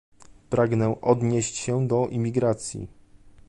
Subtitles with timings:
[0.49, 2.87] Pragnę odnieść się do imigracji